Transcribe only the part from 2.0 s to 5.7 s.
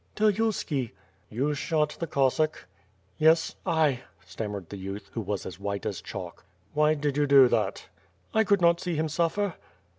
Cossack?" "Yes, I," stammered the youth, who was as